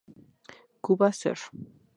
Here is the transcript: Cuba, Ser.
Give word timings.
Cuba, 0.83 1.07
Ser. 1.19 1.37